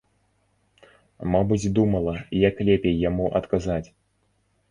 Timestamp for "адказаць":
3.41-3.89